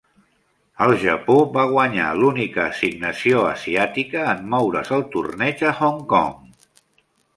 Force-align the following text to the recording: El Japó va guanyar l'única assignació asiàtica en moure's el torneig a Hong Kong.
El 0.85 0.93
Japó 1.03 1.35
va 1.57 1.65
guanyar 1.73 2.07
l'única 2.21 2.63
assignació 2.65 3.43
asiàtica 3.51 4.25
en 4.33 4.41
moure's 4.55 4.91
el 4.99 5.05
torneig 5.17 5.63
a 5.75 5.75
Hong 5.83 6.05
Kong. 6.15 6.35